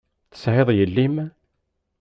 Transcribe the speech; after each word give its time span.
Tesεiḍ 0.31 0.69
yelli-m? 0.77 1.15